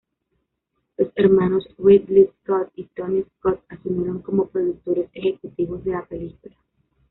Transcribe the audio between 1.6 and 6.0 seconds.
Ridley Scott y Tony Scott asumieron como productores ejecutivos de